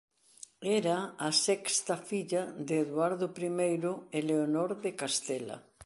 Era 0.79 0.95
a 1.27 1.29
sexta 1.45 1.95
filla 2.09 2.43
de 2.67 2.75
Eduardo 2.85 3.25
I 3.49 3.49
e 4.17 4.19
Leonor 4.29 4.71
de 4.83 4.91
Castela. 5.01 5.57